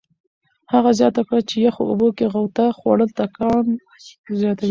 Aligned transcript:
هغه 0.73 0.91
زیاته 0.99 1.21
کړه 1.27 1.41
چې 1.49 1.55
یخو 1.67 1.83
اوبو 1.91 2.07
کې 2.17 2.25
غوطه 2.33 2.65
خوړل 2.77 3.09
ټکان 3.17 3.65
زیاتوي. 4.41 4.59